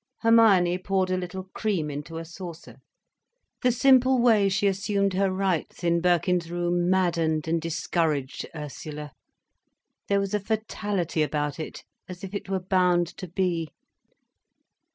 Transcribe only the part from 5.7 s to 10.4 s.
in Birkin's room maddened and discouraged Ursula. There was a